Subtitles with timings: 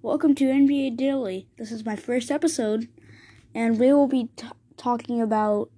[0.00, 1.48] Welcome to NBA Daily.
[1.58, 2.86] This is my first episode,
[3.52, 4.46] and we will be t-
[4.76, 5.72] talking about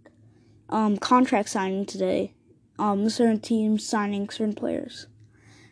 [0.68, 2.34] um, contract signing today.
[2.78, 5.06] Um, certain teams signing certain players.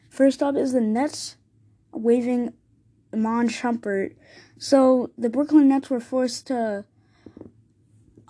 [0.08, 1.36] First up is the Nets
[1.92, 2.54] waiving
[3.12, 4.14] Iman Shumpert.
[4.56, 6.86] So the Brooklyn Nets were forced to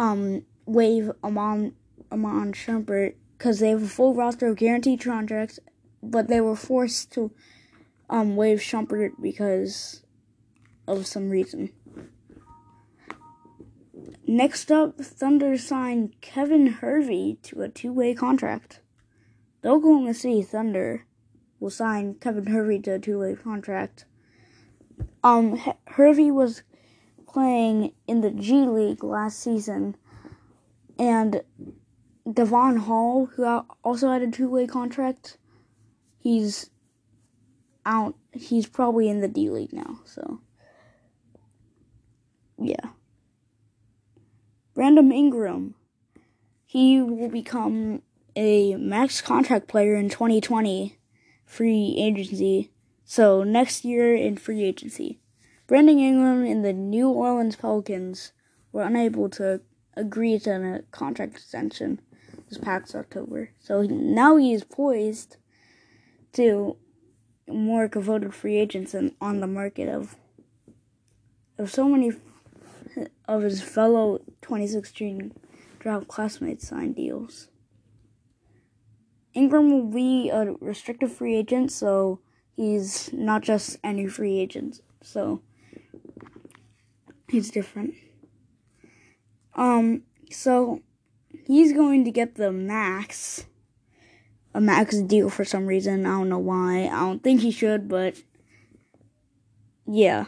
[0.01, 1.75] um, waive Iman
[2.11, 5.61] Shumpert because they have a full roster of guaranteed contracts,
[6.03, 7.31] but they were forced to
[8.11, 10.03] um, waive Shumpert because
[10.97, 11.71] of some reason.
[14.27, 18.81] Next up, Thunder signed Kevin Hervey to a two-way contract.
[19.63, 21.05] The Oklahoma City Thunder
[21.61, 24.05] will sign Kevin Hervey to a two-way contract.
[25.25, 26.63] Um, Hervey was
[27.27, 29.97] playing in the G League last season,
[30.99, 31.43] and
[32.31, 33.45] Devon Hall, who
[33.83, 35.39] also had a two-way contract,
[36.19, 36.71] he's
[37.87, 38.15] out.
[38.33, 40.01] He's probably in the D League now.
[40.05, 40.41] So,
[42.59, 42.91] yeah.
[44.75, 45.75] Brandon Ingram,
[46.65, 48.03] he will become
[48.37, 50.99] a max contract player in 2020,
[51.45, 52.71] free agency.
[53.05, 55.21] So next year in free agency.
[55.67, 58.33] Brandon Ingram and the New Orleans Pelicans
[58.73, 59.61] were unable to
[59.97, 62.01] agree to a contract extension
[62.49, 63.51] this past October.
[63.59, 65.37] So now he is poised
[66.35, 66.77] to
[67.49, 70.17] more voted free agents on the market of
[71.59, 72.13] of so many
[73.27, 75.33] of his fellow 2016
[75.79, 77.49] draft classmates signed deals.
[79.35, 82.21] Ingram will be a restricted free agent, so
[82.57, 84.81] he's not just any free agent.
[85.03, 85.43] So
[87.29, 87.95] he's different.
[89.55, 90.81] Um, so
[91.47, 93.47] he's going to get the max
[94.55, 96.05] a max deal for some reason.
[96.05, 96.87] I don't know why.
[96.87, 98.17] I don't think he should, but
[99.87, 100.27] yeah.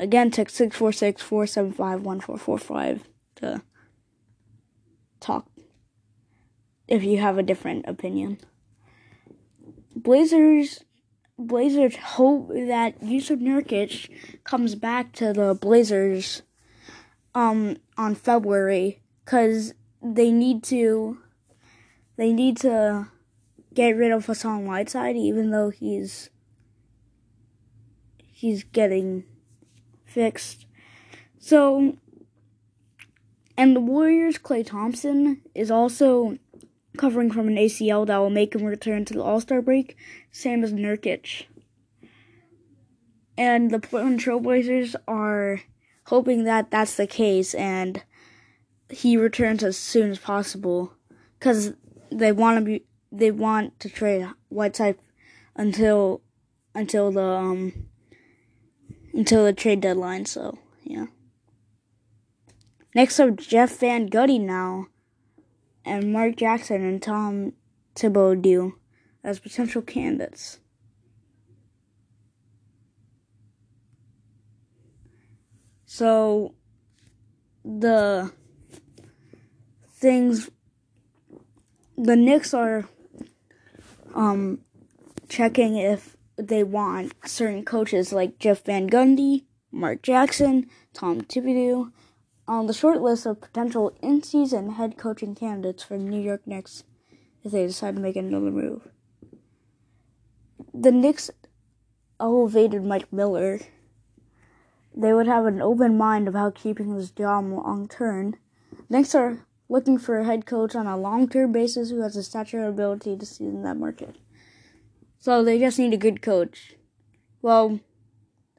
[0.00, 3.62] Again, text 646 475 1445 to
[5.20, 5.48] talk
[6.86, 8.38] if you have a different opinion.
[9.94, 10.84] Blazers
[11.38, 14.10] Blazers hope that Jusuf Nurkic
[14.44, 16.42] comes back to the Blazers
[17.34, 21.18] um on February cuz they need to
[22.16, 23.08] they need to
[23.74, 26.30] get rid of Hassan Whiteside, even though he's
[28.18, 29.24] he's getting
[30.08, 30.66] fixed.
[31.38, 31.96] So,
[33.56, 36.38] and the Warriors' Klay Thompson is also
[36.96, 39.96] covering from an ACL that will make him return to the All Star break,
[40.32, 41.44] same as Nurkic.
[43.36, 45.60] And the Portland Trailblazers are
[46.06, 48.02] hoping that that's the case and
[48.90, 50.94] he returns as soon as possible
[51.38, 51.74] because
[52.10, 54.96] they want to be they want to trade Whiteside
[55.54, 56.22] until
[56.74, 57.88] until the um
[59.18, 60.24] until the trade deadline.
[60.24, 61.06] So yeah.
[62.94, 64.86] Next up, Jeff Van Gundy now,
[65.84, 67.52] and Mark Jackson and Tom
[67.96, 68.72] Thibodeau
[69.24, 70.60] as potential candidates.
[75.84, 76.54] So
[77.64, 78.30] the
[79.92, 80.48] things
[81.96, 82.88] the Knicks are
[84.14, 84.60] um,
[85.28, 91.92] checking if they want certain coaches like Jeff Van Gundy, Mark Jackson, Tom Thibodeau
[92.46, 96.84] on the short list of potential in-season head coaching candidates for New York Knicks
[97.44, 98.88] if they decide to make another move.
[100.72, 101.30] The Knicks
[102.18, 103.60] elevated Mike Miller.
[104.96, 108.36] They would have an open mind about keeping his job long term.
[108.88, 112.22] Knicks are looking for a head coach on a long term basis who has the
[112.22, 114.16] stature ability to in that market.
[115.18, 116.74] So they just need a good coach.
[117.42, 117.80] Well,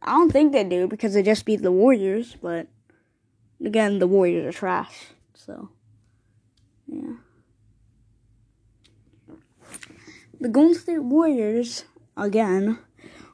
[0.01, 2.67] I don't think they do because they just beat the Warriors, but
[3.63, 5.07] again, the Warriors are trash.
[5.33, 5.69] So,
[6.87, 7.15] yeah.
[10.39, 11.83] The Golden State Warriors,
[12.15, 12.79] again,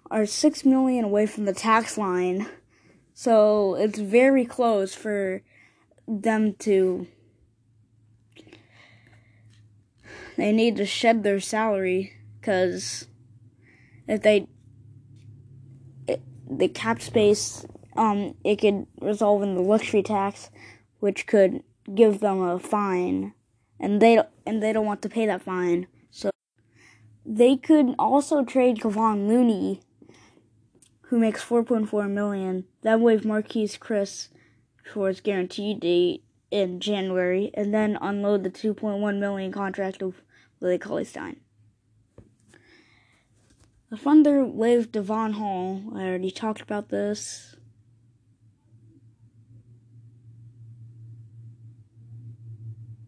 [0.09, 2.47] are 6 million away from the tax line.
[3.13, 5.41] So, it's very close for
[6.07, 7.07] them to
[10.37, 13.07] they need to shed their salary because
[14.07, 14.47] if they
[16.49, 17.65] the cap space
[17.97, 20.49] um it could resolve in the luxury tax
[20.99, 21.63] which could
[21.93, 23.33] give them a fine.
[23.79, 25.87] And they and they don't want to pay that fine.
[26.09, 26.31] So
[27.25, 29.81] they could also trade Kevon Looney
[31.09, 32.65] who makes 4.4 million.
[32.81, 34.29] Then waive Marquese Chriss
[34.91, 40.21] for his guaranteed date in January and then unload the 2.1 million contract of
[40.59, 41.41] Willie Cauley Stein.
[43.95, 45.81] The Thunder waived Devon Hall.
[45.95, 47.55] I already talked about this.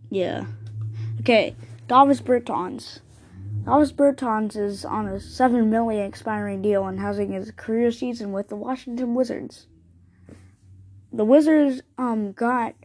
[0.09, 0.45] Yeah.
[1.19, 1.57] Okay,
[1.89, 3.01] Davis Bertans.
[3.65, 8.47] Davis Bertans is on a seven million expiring deal and having his career season with
[8.47, 9.67] the Washington Wizards.
[11.11, 12.75] The Wizards um got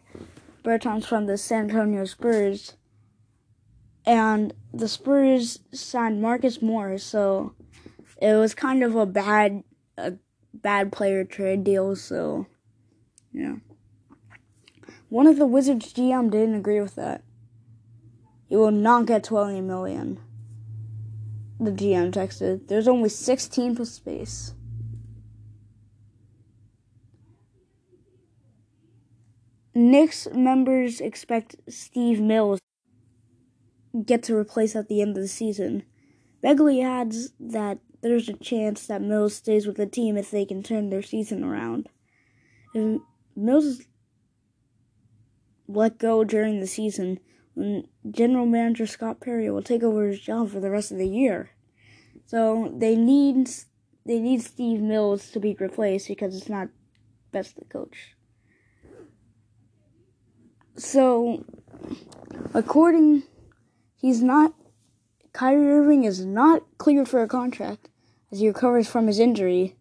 [0.64, 2.75] Bertans from the San Antonio Spurs,
[4.05, 7.55] and the Spurs signed Marcus Morris, so
[8.22, 9.64] it was kind of a bad
[9.98, 10.12] a
[10.54, 11.96] bad player trade deal.
[11.96, 12.46] So,
[13.32, 13.56] yeah.
[15.08, 17.24] One of the Wizards GM didn't agree with that.
[18.46, 20.20] He will not get 20 million.
[21.58, 22.69] The GM texted.
[22.69, 24.54] There's only 16 for space.
[29.74, 32.60] Knicks members expect Steve Mills
[34.04, 35.82] get to replace at the end of the season.
[36.44, 40.62] Begley adds that there's a chance that Mills stays with the team if they can
[40.62, 41.88] turn their season around.
[42.75, 43.00] If
[43.37, 43.87] Mills is
[45.69, 47.20] let go during the season,
[47.54, 51.08] then general manager Scott Perry will take over his job for the rest of the
[51.08, 51.50] year.
[52.26, 53.49] So they need
[54.05, 56.69] they need Steve Mills to be replaced because it's not
[57.31, 58.16] best the coach.
[60.76, 61.44] So
[62.52, 63.22] according
[63.94, 64.55] he's not
[65.32, 67.88] Kyrie Irving is not cleared for a contract
[68.32, 69.76] as he recovers from his injury.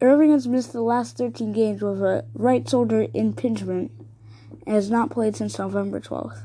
[0.00, 3.92] Irving has missed the last 13 games with a right shoulder impingement
[4.66, 6.42] and has not played since November 12th.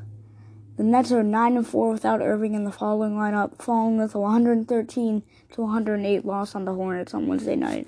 [0.78, 4.20] The Nets are 9 and 4 without Irving in the following lineup, following with a
[4.20, 7.88] 113 to 108 loss on the Hornets on Wednesday night.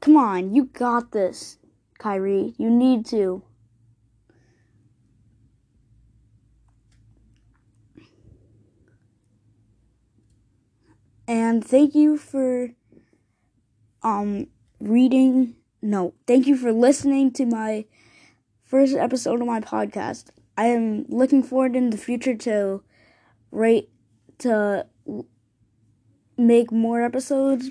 [0.00, 1.58] Come on, you got this,
[1.98, 2.54] Kyrie.
[2.56, 3.42] You need to.
[11.30, 12.70] And thank you for
[14.02, 14.46] um
[14.80, 17.86] reading no, thank you for listening to my
[18.64, 20.26] first episode of my podcast.
[20.58, 22.82] I am looking forward in the future to
[23.50, 23.90] rate
[24.40, 24.86] to
[26.36, 27.70] make more episodes,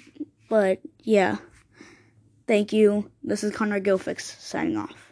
[0.49, 1.37] but yeah.
[2.47, 3.11] Thank you.
[3.23, 5.08] This is Conrad Gilfix signing off.